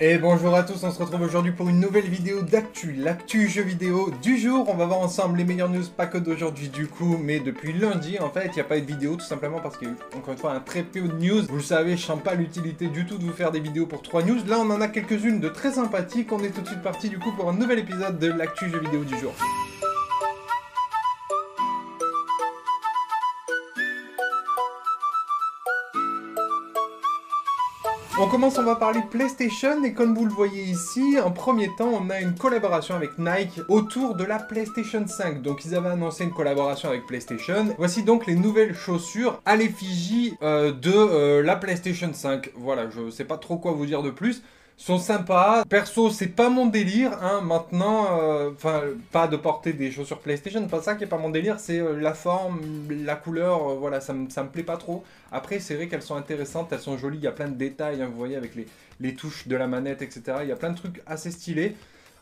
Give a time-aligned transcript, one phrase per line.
[0.00, 3.62] Et bonjour à tous, on se retrouve aujourd'hui pour une nouvelle vidéo d'actu, l'actu jeu
[3.62, 4.68] vidéo du jour.
[4.68, 8.18] On va voir ensemble les meilleures news, pas que d'aujourd'hui du coup, mais depuis lundi
[8.18, 9.94] en fait, il n'y a pas eu de vidéo tout simplement parce qu'il y a
[9.94, 11.46] eu encore une fois un très peu de news.
[11.48, 14.02] Vous le savez, je sens pas l'utilité du tout de vous faire des vidéos pour
[14.02, 14.40] trois news.
[14.48, 16.32] Là, on en a quelques-unes de très sympathiques.
[16.32, 18.80] On est tout de suite parti du coup pour un nouvel épisode de l'actu jeu
[18.80, 19.32] vidéo du jour.
[28.16, 31.90] On commence, on va parler PlayStation et comme vous le voyez ici, en premier temps,
[32.00, 35.42] on a une collaboration avec Nike autour de la PlayStation 5.
[35.42, 37.74] Donc ils avaient annoncé une collaboration avec PlayStation.
[37.76, 42.52] Voici donc les nouvelles chaussures à l'effigie euh, de euh, la PlayStation 5.
[42.54, 44.42] Voilà, je sais pas trop quoi vous dire de plus
[44.76, 45.64] sont sympas.
[45.68, 47.40] Perso, c'est pas mon délire, hein.
[47.42, 51.30] Maintenant, euh, enfin, pas de porter des chaussures PlayStation, pas ça qui est pas mon
[51.30, 52.60] délire, c'est euh, la forme,
[52.90, 55.04] la couleur, euh, voilà, ça, me plaît pas trop.
[55.32, 58.02] Après, c'est vrai qu'elles sont intéressantes, elles sont jolies, il y a plein de détails,
[58.02, 58.66] hein, vous voyez, avec les,
[59.00, 60.38] les touches de la manette, etc.
[60.42, 61.76] Il y a plein de trucs assez stylés.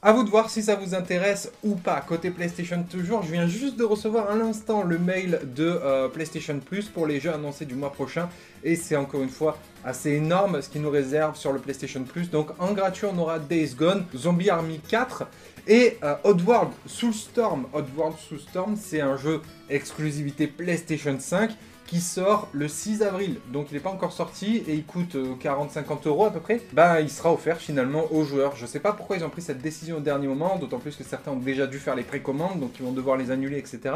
[0.05, 2.01] A vous de voir si ça vous intéresse ou pas.
[2.01, 6.59] Côté PlayStation toujours, je viens juste de recevoir à l'instant le mail de euh, PlayStation
[6.59, 8.29] Plus pour les jeux annoncés du mois prochain.
[8.65, 12.31] Et c'est encore une fois assez énorme ce qui nous réserve sur le PlayStation Plus.
[12.33, 15.23] Donc en gratuit, on aura Days Gone, Zombie Army 4
[15.69, 17.69] et euh, Oddworld Soulstorm.
[17.73, 21.53] Oddworld Soulstorm, c'est un jeu exclusivité PlayStation 5
[21.93, 23.37] qui sort le 6 avril.
[23.53, 26.63] Donc il n'est pas encore sorti et il coûte 40-50 euh, euros à peu près.
[26.73, 28.57] Bah il sera offert finalement aux joueurs.
[28.57, 31.05] Je sais pas pourquoi ils ont pris cette décision au dernier moment, d'autant plus que
[31.05, 33.95] certains ont déjà dû faire les précommandes, donc ils vont devoir les annuler, etc.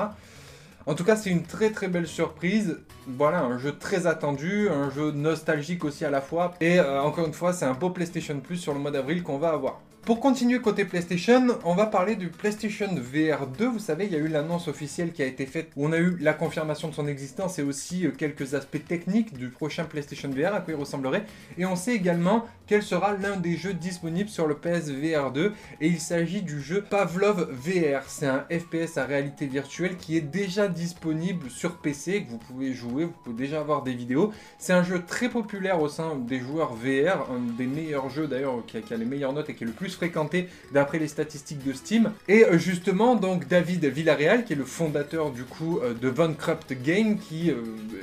[0.85, 2.81] En tout cas, c'est une très très belle surprise.
[3.07, 6.53] Voilà, un jeu très attendu, un jeu nostalgique aussi à la fois.
[6.61, 9.39] Et euh, encore une fois, c'est un beau PlayStation Plus sur le mois d'avril qu'on
[9.39, 9.81] va avoir.
[10.07, 13.67] Pour continuer côté PlayStation, on va parler du PlayStation VR 2.
[13.67, 15.99] Vous savez, il y a eu l'annonce officielle qui a été faite où on a
[15.99, 20.31] eu la confirmation de son existence et aussi euh, quelques aspects techniques du prochain PlayStation
[20.31, 21.27] VR, à quoi il ressemblerait.
[21.59, 25.53] Et on sait également quel sera l'un des jeux disponibles sur le PSVR 2.
[25.81, 28.05] Et il s'agit du jeu Pavlov VR.
[28.07, 32.75] C'est un FPS à réalité virtuelle qui est déjà disponible sur PC, que vous pouvez
[32.75, 34.33] jouer, vous pouvez déjà avoir des vidéos.
[34.59, 38.65] C'est un jeu très populaire au sein des joueurs VR, un des meilleurs jeux d'ailleurs
[38.69, 41.65] qui, qui a les meilleures notes et qui est le plus fréquenté d'après les statistiques
[41.65, 42.13] de Steam.
[42.29, 46.35] Et euh, justement, donc David Villarreal, qui est le fondateur du coup euh, de Von
[46.35, 47.57] Crupt Game, qui euh,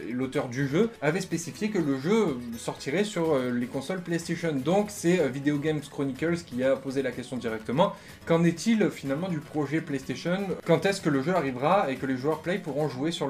[0.09, 4.53] est l'auteur du jeu, avait spécifié que le jeu sortirait sur les consoles PlayStation.
[4.53, 7.93] Donc c'est Video Games Chronicles qui a posé la question directement.
[8.25, 10.37] Qu'en est-il finalement du projet PlayStation?
[10.65, 13.29] Quand est-ce que le jeu arrivera et que les joueurs Play pourront jouer sur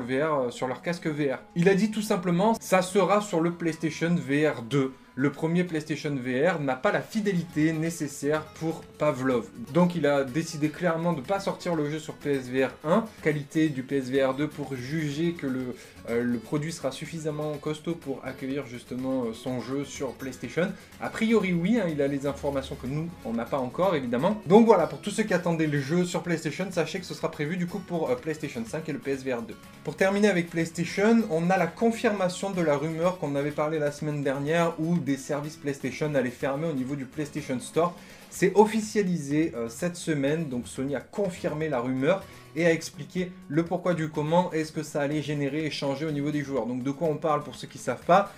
[0.49, 4.61] sur leur casque VR Il a dit tout simplement, ça sera sur le PlayStation VR
[4.63, 9.47] 2 le premier PlayStation VR n'a pas la fidélité nécessaire pour Pavlov.
[9.73, 13.69] Donc il a décidé clairement de ne pas sortir le jeu sur PSVR 1, qualité
[13.69, 15.75] du PSVR 2 pour juger que le,
[16.09, 20.71] le produit sera suffisamment costaud pour accueillir justement euh, son jeu sur PlayStation.
[21.01, 24.41] A priori oui, hein, il a les informations que nous, on n'a pas encore évidemment.
[24.45, 27.31] Donc voilà, pour tous ceux qui attendaient le jeu sur PlayStation, sachez que ce sera
[27.31, 29.55] prévu du coup pour euh, PlayStation 5 et le PSVR 2.
[29.83, 33.91] Pour terminer avec PlayStation, on a la confirmation de la rumeur qu'on avait parlé la
[33.91, 37.95] semaine dernière où des services PlayStation allaient fermer au niveau du PlayStation Store.
[38.35, 42.23] C'est officialisé euh, cette semaine, donc Sony a confirmé la rumeur
[42.55, 46.07] et a expliqué le pourquoi du comment et ce que ça allait générer et changer
[46.07, 46.65] au niveau des joueurs.
[46.65, 48.33] Donc de quoi on parle pour ceux qui ne savent pas?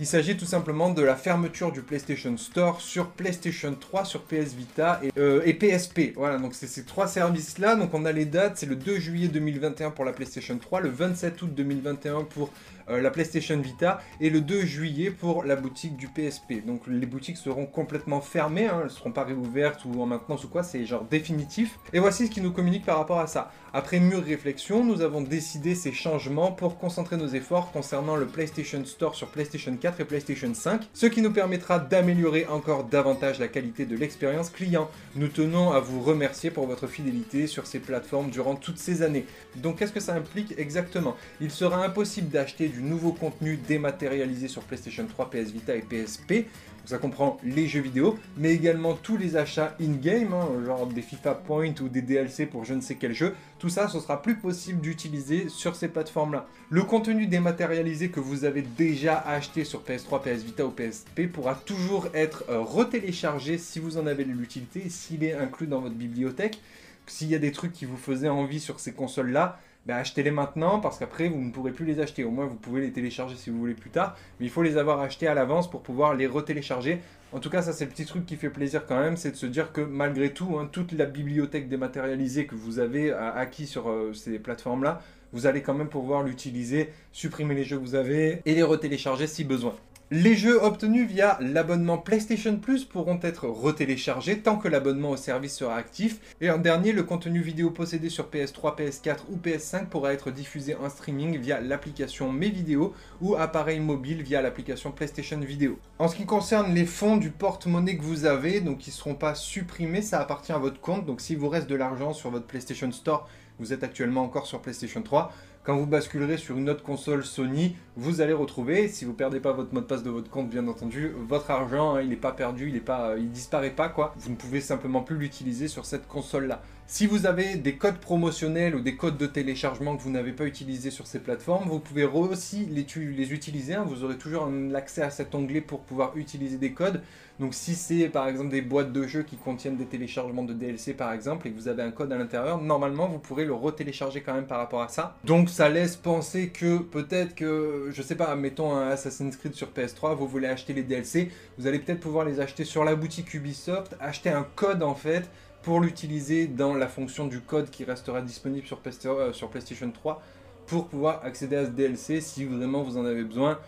[0.00, 4.54] Il s'agit tout simplement de la fermeture du PlayStation Store sur PlayStation 3, sur PS
[4.54, 6.14] Vita et, euh, PSP.
[6.16, 7.76] Voilà, donc c'est ces trois services-là.
[7.76, 10.88] Donc on a les dates, c'est le 2 juillet 2021 pour la PlayStation 3, le
[10.88, 12.50] 27 août 2021 pour
[12.90, 16.64] euh, la PlayStation Vita et le 2 juillet pour la boutique du PSP.
[16.66, 20.44] Donc les boutiques seront complètement fermées, hein, elles ne seront pas réouvertes ou en maintenance
[20.44, 21.78] ou quoi, c'est genre définitif.
[21.92, 23.52] Et voici ce qui nous communique par rapport à ça.
[23.72, 28.84] Après mûre réflexion, nous avons décidé ces changements pour concentrer nos efforts concernant le PlayStation
[28.84, 33.48] Store sur PlayStation 4 et PlayStation 5, ce qui nous permettra d'améliorer encore davantage la
[33.48, 34.90] qualité de l'expérience client.
[35.14, 39.26] Nous tenons à vous remercier pour votre fidélité sur ces plateformes durant toutes ces années.
[39.56, 41.16] Donc qu'est-ce que ça implique exactement?
[41.42, 46.46] Il sera impossible d'acheter du nouveau contenu dématérialisé sur PlayStation 3, PS Vita et PSP
[46.84, 51.34] ça comprend les jeux vidéo, mais également tous les achats in-game, hein, genre des FIFA
[51.34, 53.34] Point ou des DLC pour je ne sais quel jeu.
[53.58, 56.46] Tout ça, ce sera plus possible d'utiliser sur ces plateformes-là.
[56.70, 61.54] Le contenu dématérialisé que vous avez déjà acheté sur PS3, PS Vita ou PSP pourra
[61.54, 66.60] toujours être euh, retéléchargé si vous en avez l'utilité, s'il est inclus dans votre bibliothèque.
[67.06, 70.80] S'il y a des trucs qui vous faisaient envie sur ces consoles-là, ben, achetez-les maintenant
[70.80, 72.24] parce qu'après vous ne pourrez plus les acheter.
[72.24, 74.76] Au moins vous pouvez les télécharger si vous voulez plus tard, mais il faut les
[74.76, 77.00] avoir achetés à l'avance pour pouvoir les retélécharger.
[77.32, 79.36] En tout cas, ça c'est le petit truc qui fait plaisir quand même, c'est de
[79.36, 83.66] se dire que malgré tout, hein, toute la bibliothèque dématérialisée que vous avez euh, acquis
[83.66, 85.02] sur euh, ces plateformes-là,
[85.32, 89.26] vous allez quand même pouvoir l'utiliser, supprimer les jeux que vous avez et les retélécharger
[89.26, 89.74] si besoin.
[90.10, 95.56] Les jeux obtenus via l'abonnement PlayStation Plus pourront être retéléchargés tant que l'abonnement au service
[95.56, 96.20] sera actif.
[96.42, 100.74] Et en dernier, le contenu vidéo possédé sur PS3, PS4 ou PS5 pourra être diffusé
[100.74, 102.92] en streaming via l'application Mes Vidéos
[103.22, 105.78] ou appareil mobile via l'application PlayStation Vidéo.
[105.98, 109.14] En ce qui concerne les fonds du porte-monnaie que vous avez, donc ils ne seront
[109.14, 111.06] pas supprimés, ça appartient à votre compte.
[111.06, 113.26] Donc s'il vous reste de l'argent sur votre PlayStation Store,
[113.58, 115.32] vous êtes actuellement encore sur PlayStation 3,
[115.64, 119.52] quand vous basculerez sur une autre console Sony, vous allez retrouver, si vous perdez pas
[119.52, 122.32] votre mot de passe de votre compte, bien entendu, votre argent, hein, il n'est pas
[122.32, 124.14] perdu, il est pas, il disparaît pas quoi.
[124.18, 126.60] Vous ne pouvez simplement plus l'utiliser sur cette console là.
[126.86, 130.44] Si vous avez des codes promotionnels ou des codes de téléchargement que vous n'avez pas
[130.44, 133.74] utilisés sur ces plateformes, vous pouvez aussi les, utiliser.
[133.74, 133.84] Hein.
[133.88, 137.00] Vous aurez toujours l'accès à cet onglet pour pouvoir utiliser des codes.
[137.40, 140.94] Donc si c'est par exemple des boîtes de jeux qui contiennent des téléchargements de DLC
[140.94, 144.20] par exemple et que vous avez un code à l'intérieur, normalement vous pourrez le retélécharger
[144.20, 145.16] quand même par rapport à ça.
[145.24, 149.70] Donc ça laisse penser que peut-être que, je sais pas, mettons un Assassin's Creed sur
[149.72, 153.34] PS3, vous voulez acheter les DLC, vous allez peut-être pouvoir les acheter sur la boutique
[153.34, 155.28] Ubisoft, acheter un code en fait
[155.64, 160.22] pour l'utiliser dans la fonction du code qui restera disponible sur, euh, PlayStation 3
[160.66, 163.58] pour pouvoir accéder à ce DLC si vraiment vous en avez besoin.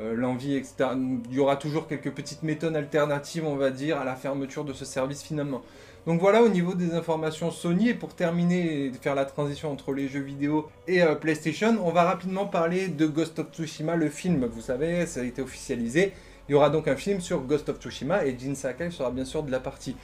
[0.00, 0.88] Euh, l'envie, etc.
[1.30, 4.72] Il y aura toujours quelques petites méthodes alternatives, on va dire, à la fermeture de
[4.72, 5.60] ce service finalement.
[6.06, 7.90] Donc voilà au niveau des informations Sony.
[7.90, 11.90] Et pour terminer et faire la transition entre les jeux vidéo et euh, PlayStation, on
[11.90, 14.46] va rapidement parler de Ghost of Tsushima, le film.
[14.46, 16.14] Vous savez, ça a été officialisé.
[16.48, 19.26] Il y aura donc un film sur Ghost of Tsushima et Jin Sakai sera bien
[19.26, 19.94] sûr de la partie.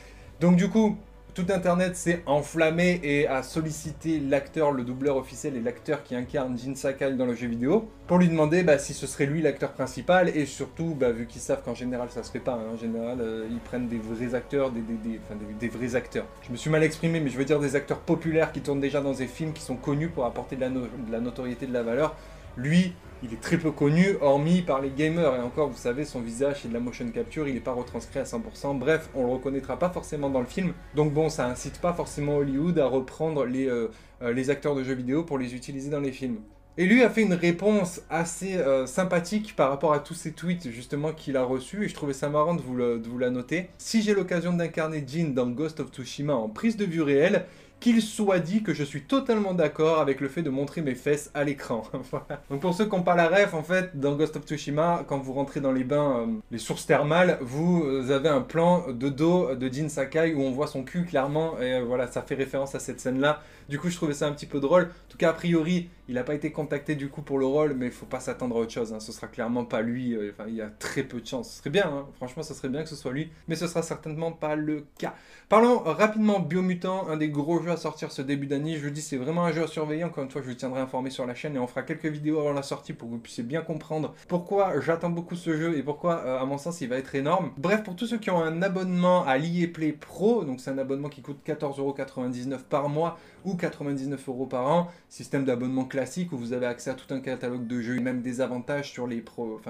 [0.41, 0.99] Donc du coup,
[1.39, 6.59] tout Internet s'est enflammé et a sollicité l'acteur, le doubleur officiel et l'acteur qui incarne
[6.59, 9.71] Jin Sakai dans le jeu vidéo pour lui demander bah, si ce serait lui l'acteur
[9.71, 12.77] principal et surtout, bah, vu qu'ils savent qu'en général ça se fait pas, hein, en
[12.77, 16.27] général euh, ils prennent des vrais acteurs, des, vrais acteurs.
[16.43, 19.01] Je me suis mal exprimé, mais je veux dire des acteurs populaires qui tournent déjà
[19.01, 21.85] dans des films qui sont connus pour apporter de la, de la notoriété, de la
[21.85, 22.17] valeur.
[22.59, 25.37] Lui, il est très peu connu, hormis par les gamers.
[25.37, 28.19] Et encore, vous savez, son visage et de la motion capture, il n'est pas retranscrit
[28.19, 28.77] à 100%.
[28.79, 30.73] Bref, on le reconnaîtra pas forcément dans le film.
[30.97, 34.83] Donc bon, ça incite pas forcément Hollywood à reprendre les, euh, euh, les acteurs de
[34.83, 36.39] jeux vidéo pour les utiliser dans les films.
[36.79, 40.71] Et lui a fait une réponse assez euh, sympathique par rapport à tous ces tweets
[40.71, 43.71] justement qu'il a reçus et je trouvais ça marrant de vous, de vous la noter.
[43.79, 47.47] Si j'ai l'occasion d'incarner Jin dans Ghost of Tsushima en prise de vue réelle,
[47.81, 51.31] qu'il soit dit que je suis totalement d'accord avec le fait de montrer mes fesses
[51.35, 51.83] à l'écran.
[52.51, 55.19] Donc pour ceux qui n'ont pas la ref, en fait, dans Ghost of Tsushima, quand
[55.19, 59.55] vous rentrez dans les bains, euh, les sources thermales, vous avez un plan de dos
[59.55, 62.75] de Jin Sakai où on voit son cul clairement, et euh, voilà, ça fait référence
[62.75, 63.43] à cette scène-là.
[63.69, 64.85] Du coup, je trouvais ça un petit peu drôle.
[64.85, 67.75] En tout cas, a priori, il n'a pas été contacté du coup pour le rôle,
[67.75, 68.93] mais il faut pas s'attendre à autre chose.
[68.93, 69.01] Hein.
[69.01, 70.17] Ce sera clairement pas lui.
[70.31, 71.51] Enfin, il y a très peu de chance.
[71.51, 72.07] Ce serait bien, hein.
[72.17, 75.15] franchement, ce serait bien que ce soit lui, mais ce sera certainement pas le cas.
[75.49, 78.77] Parlons rapidement Biomutant, un des gros jeux à sortir ce début d'année.
[78.77, 80.05] Je vous dis, c'est vraiment un jeu à surveiller.
[80.05, 82.41] Encore une fois, je vous tiendrai informé sur la chaîne et on fera quelques vidéos
[82.41, 85.83] avant la sortie pour que vous puissiez bien comprendre pourquoi j'attends beaucoup ce jeu et
[85.83, 87.51] pourquoi, euh, à mon sens, il va être énorme.
[87.59, 90.79] Bref, pour tous ceux qui ont un abonnement à l'IA Play Pro, donc c'est un
[90.79, 95.98] abonnement qui coûte 14,99€ par mois ou 99 euros par an, système d'abonnement classique
[96.33, 99.07] où vous avez accès à tout un catalogue de jeux et même des avantages sur
[99.07, 99.61] les pro,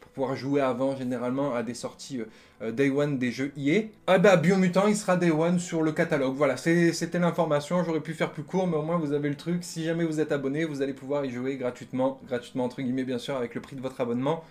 [0.00, 2.20] pour pouvoir jouer avant généralement à des sorties
[2.62, 3.82] euh, Day One des jeux EA.
[4.06, 6.34] Ah bah Biomutant il sera Day One sur le catalogue.
[6.34, 9.64] Voilà, c'était l'information, j'aurais pu faire plus court mais au moins vous avez le truc.
[9.64, 13.18] Si jamais vous êtes abonné, vous allez pouvoir y jouer gratuitement, gratuitement entre guillemets bien
[13.18, 14.44] sûr avec le prix de votre abonnement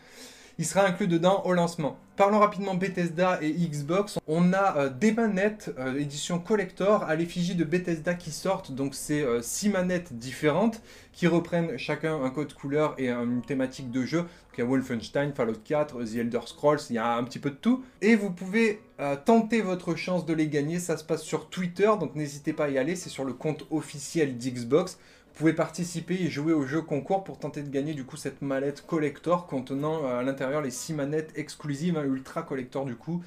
[0.57, 1.97] il sera inclus dedans au lancement.
[2.15, 4.19] Parlons rapidement Bethesda et Xbox.
[4.27, 8.71] On a euh, des manettes euh, édition collector à l'effigie de Bethesda qui sortent.
[8.71, 13.89] Donc c'est 6 euh, manettes différentes qui reprennent chacun un code couleur et une thématique
[13.89, 14.19] de jeu.
[14.19, 17.39] Donc il y a Wolfenstein, Fallout 4, The Elder Scrolls, il y a un petit
[17.39, 17.83] peu de tout.
[18.01, 18.81] Et vous pouvez
[19.25, 20.79] tenter votre chance de les gagner.
[20.79, 22.95] Ça se passe sur Twitter, donc n'hésitez pas à y aller.
[22.95, 24.97] C'est sur le compte officiel d'Xbox.
[25.35, 28.85] Pouvez participer et jouer au jeu concours pour tenter de gagner du coup cette mallette
[28.85, 33.23] collector contenant euh, à l'intérieur les 6 manettes exclusives, hein, ultra collector du coup,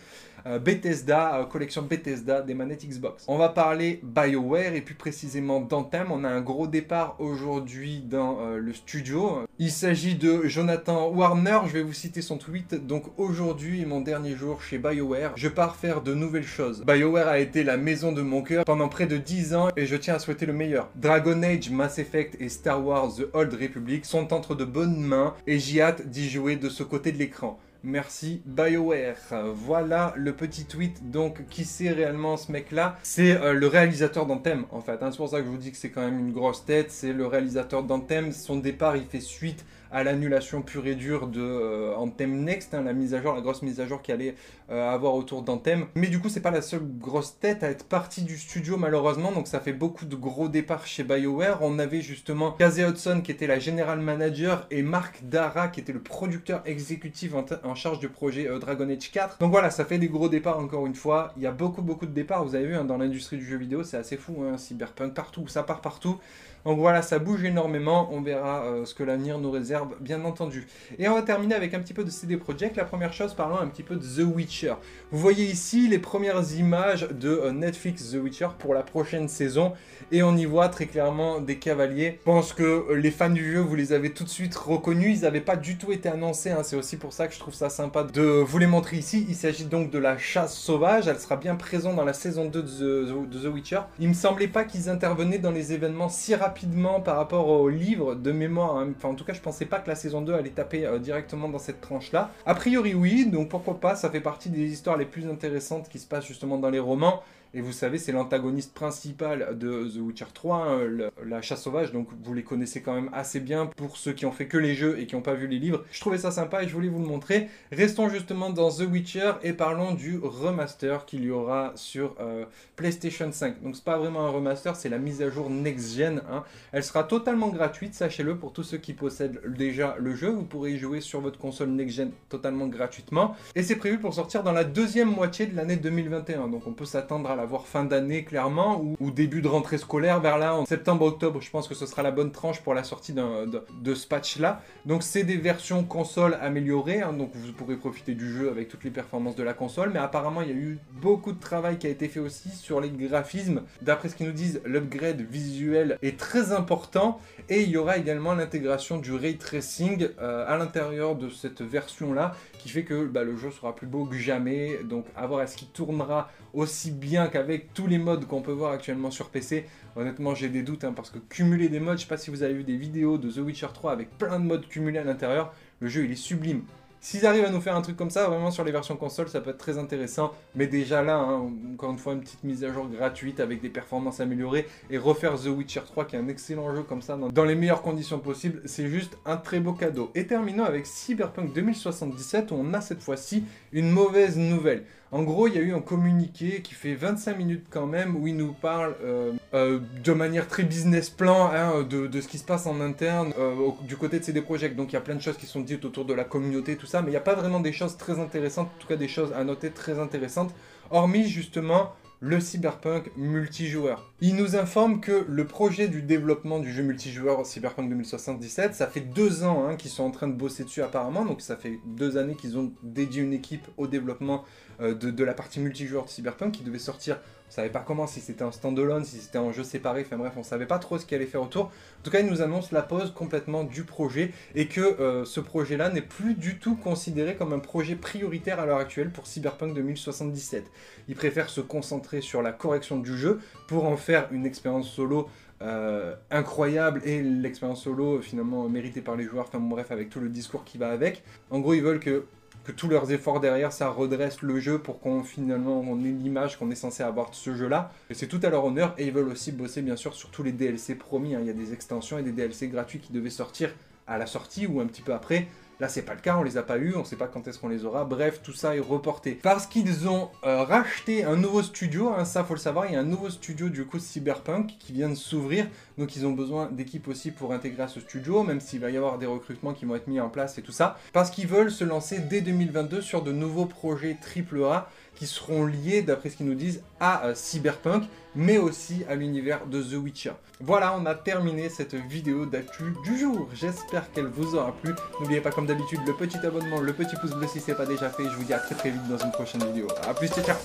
[0.47, 3.25] euh, Bethesda, euh, collection Bethesda des manettes Xbox.
[3.27, 6.13] On va parler BioWare et plus précisément d'Anthem.
[6.13, 9.41] On a un gros départ aujourd'hui dans le studio.
[9.59, 12.87] Il s'agit de Jonathan Warner, je vais vous citer son tweet.
[12.87, 15.33] Donc aujourd'hui est mon dernier jour chez BioWare.
[15.35, 16.85] Je pars faire de nouvelles choses.
[16.87, 19.97] BioWare a été la maison de mon cœur pendant près de 10 ans et je
[19.97, 20.89] tiens à souhaiter le meilleur.
[20.95, 25.35] Dragon Age, Mass Effect et Star Wars The Old Republic sont entre de bonnes mains
[25.47, 27.59] et j'ai hâte d'y jouer de ce côté de l'écran.
[27.83, 29.15] Merci BioWare.
[29.55, 31.11] Voilà le petit tweet.
[31.11, 35.01] Donc, qui c'est réellement ce mec-là C'est euh, le réalisateur d'Anthem, en fait.
[35.03, 35.11] Hein.
[35.13, 36.91] c'est pour ça que je vous dis que c'est quand même une grosse tête.
[36.91, 38.33] C'est le réalisateur d'Anthem.
[38.33, 42.93] Son départ, il fait suite à l'annulation pure et dure de Anthem Next, hein, la
[42.93, 44.35] mise à jour, la grosse mise à jour qui allait
[44.69, 45.87] avoir autour d'Anthem.
[45.95, 49.31] Mais du coup, c'est pas la seule grosse tête à être partie du studio malheureusement,
[49.31, 51.59] donc ça fait beaucoup de gros départs chez BioWare.
[51.63, 55.93] On avait justement Casey Hudson qui était la general manager et Mark Dara qui était
[55.93, 59.39] le producteur exécutif en, charge du projet Dragon Age 4.
[59.39, 61.33] Donc voilà, ça fait des gros départs encore une fois.
[61.37, 63.57] Il y a beaucoup beaucoup de départs, vous avez vu, hein, dans l'industrie du jeu
[63.57, 66.19] vidéo, c'est assez fou, hein, Cyberpunk partout, ça part partout.
[66.67, 70.67] Donc voilà, ça bouge énormément, on verra euh, ce que l'avenir nous réserve, bien entendu.
[70.99, 72.77] Et on va terminer avec un petit peu de CD Projekt.
[72.77, 74.75] La première chose, parlons un petit peu de The Witcher.
[75.13, 79.75] Vous voyez ici les premières images de euh, Netflix The Witcher pour la prochaine saison,
[80.11, 82.19] et on y voit très clairement des cavaliers.
[82.19, 85.23] Je pense que les fans du jeu, vous les avez tout de suite reconnus, ils
[85.23, 86.65] n'avaient pas du tout été annoncés, hein.
[86.65, 89.25] c'est aussi pour ça que je trouve ça sympa de vous les montrer ici.
[89.29, 92.61] Il s'agit donc de la chasse sauvage, elle sera bien présente dans la saison 2
[92.61, 93.83] de The, Witcher.
[94.01, 97.69] Il me semblait pas qu'ils intervenaient dans les événements si rapidement rapidement par rapport au
[97.69, 98.79] livre de mémoire.
[98.79, 98.95] Hein.
[98.97, 101.51] Enfin, en tout cas, je pensais pas que la saison 2 allait taper euh, directement
[101.51, 102.31] dans cette tranche-là.
[102.47, 105.99] A priori, oui, donc pourquoi pas, ça fait partie des histoires les plus intéressantes qui
[105.99, 107.23] se passent justement dans les romans.
[107.55, 112.09] Et vous savez, c'est l'antagoniste principal de The Witcher 3, hein, la chasse sauvage, donc
[112.23, 114.99] vous les connaissez quand même assez bien pour ceux qui ont fait que les jeux
[114.99, 115.85] et qui n'ont pas vu les livres.
[115.91, 117.49] Je trouvais ça sympa et je voulais vous le montrer.
[117.73, 122.45] Restons justement dans The Witcher et parlons du remaster qu'il y aura sur euh,
[122.77, 123.63] PlayStation 5.
[123.63, 126.23] Donc c'est pas vraiment un remaster, c'est la mise à jour next-gen.
[126.31, 126.45] Hein.
[126.73, 130.29] Elle sera totalement gratuite, sachez-le, pour tous ceux qui possèdent déjà le jeu.
[130.29, 133.35] Vous pourrez y jouer sur votre console next-gen totalement gratuitement.
[133.55, 136.49] Et c'est prévu pour sortir dans la deuxième moitié de l'année 2021.
[136.49, 140.21] Donc on peut s'attendre à la voir fin d'année clairement, ou, début de rentrée scolaire
[140.21, 143.15] vers là, en septembre-octobre, je pense que ce sera la bonne tranche pour la sortie
[143.15, 144.61] de, ce patch-là.
[144.85, 148.85] Donc c'est des versions console améliorées, hein, donc vous pourrez profiter du jeu avec toutes
[148.85, 151.87] les performances de la console, mais apparemment il y a eu beaucoup de travail qui
[151.87, 153.63] a été fait aussi sur les graphismes.
[153.81, 158.35] D'après ce qu'ils nous disent, l'upgrade visuel est très important, et il y aura également
[158.35, 163.37] l'intégration du ray tracing euh, à l'intérieur de cette version-là, qui fait que bah, le
[163.37, 167.73] jeu sera plus beau que jamais, donc à voir est-ce qu'il tournera aussi bien qu'avec
[167.75, 169.67] tous les modes qu'on peut voir actuellement sur PC.
[169.97, 172.43] Honnêtement, j'ai des doutes hein, parce que cumuler des modes, je sais pas si vous
[172.43, 175.53] avez vu des vidéos de The Witcher 3 avec plein de modes cumulés à l'intérieur,
[175.81, 176.63] le jeu il est sublime.
[177.09, 179.41] S'ils arrivent à nous faire un truc comme ça, vraiment sur les versions console, ça
[179.41, 180.33] peut être très intéressant.
[180.57, 183.69] Mais déjà là, hein, encore une fois, une petite mise à jour gratuite avec des
[183.69, 187.45] performances améliorées et refaire The Witcher 3, qui est un excellent jeu comme ça, dans,
[187.45, 190.11] les meilleures conditions possibles, c'est juste un très beau cadeau.
[190.17, 194.83] Et terminons avec Cyberpunk 2077, où on a cette fois-ci une mauvaise nouvelle.
[195.13, 198.27] En gros, il y a eu un communiqué qui fait 25 minutes quand même, où
[198.27, 202.45] il nous parle euh, euh, de manière très business plan hein, de, ce qui se
[202.45, 204.75] passe en interne euh, du côté de CD Projekt.
[204.75, 206.87] Donc il y a plein de choses qui sont dites autour de la communauté, tout
[206.87, 209.07] ça, mais il n'y a pas vraiment des choses très intéressantes, en tout cas des
[209.07, 210.53] choses à noter très intéressantes,
[210.91, 211.93] hormis justement
[212.27, 214.13] le cyberpunk multijoueur.
[214.21, 219.01] Il nous informe que le projet du développement du jeu multijoueur Cyberpunk 2077, ça fait
[219.01, 222.17] deux ans hein, qu'ils sont en train de bosser dessus apparemment, donc ça fait deux
[222.17, 224.45] années qu'ils ont dédié une équipe au développement
[224.81, 228.21] euh, de, la partie multijoueur de Cyberpunk qui devait sortir on savait pas comment, si
[228.21, 231.07] c'était un standalone, si c'était un jeu séparé, enfin bref, on savait pas trop ce
[231.07, 231.67] qu'il allait faire autour.
[231.67, 235.41] En tout cas, il nous annonce la pause complètement du projet et que euh, ce
[235.41, 239.75] projet-là n'est plus du tout considéré comme un projet prioritaire à l'heure actuelle pour Cyberpunk
[239.75, 240.65] 2077.
[241.09, 245.29] Il préfère se concentrer sur la correction du jeu pour en faire une expérience solo
[245.63, 250.29] euh, incroyable et l'expérience solo finalement méritée par les joueurs, enfin bref, avec tout le
[250.29, 251.23] discours qui va avec.
[251.51, 252.27] En gros, ils veulent que
[252.67, 256.59] que tous leurs efforts derrière, ça redresse le jeu pour qu'on finalement on ait l'image
[256.59, 257.93] qu'on est censé avoir de ce jeu-là.
[258.11, 258.93] Et c'est tout à leur honneur.
[258.99, 261.37] Et ils veulent aussi bosser bien sûr sur tous les DLC promis.
[261.37, 261.39] Hein.
[261.43, 263.73] Il y a des extensions et des DLC gratuits qui devaient sortir
[264.09, 265.47] à la sortie ou un petit peu après.
[265.79, 267.59] Là, c'est pas le cas, on les a pas eu, on sait pas quand est-ce
[267.59, 268.07] qu'on les aura.
[268.07, 269.33] Bref, tout ça est reporté.
[269.33, 272.97] Parce qu'ils ont euh, racheté un nouveau studio, hein, ça faut le savoir, il y
[272.97, 275.67] a un nouveau studio du coup Cyberpunk qui vient de s'ouvrir.
[275.99, 278.97] Donc ils ont besoin d'équipes aussi pour intégrer à ce studio, même s'il va y
[278.97, 280.99] avoir des recrutements qui vont être mis en place et tout ça.
[281.13, 286.03] Parce qu'ils veulent se lancer dès 2022 sur de nouveaux projets AAA qui seront liés,
[286.03, 288.05] d'après ce qu'ils nous disent, à euh, Cyberpunk,
[288.35, 290.33] mais aussi à l'univers de The Witcher.
[290.61, 293.49] Voilà, on a terminé cette vidéo d'actu du jour.
[293.55, 294.95] J'espère qu'elle vous aura plu.
[295.21, 297.87] N'oubliez pas, comme d'habitude, le petit abonnement, le petit pouce bleu si ce n'est pas
[297.87, 298.25] déjà fait.
[298.25, 299.89] Je vous dis à très très vite dans une prochaine vidéo.
[300.07, 300.57] A plus, ciao ciao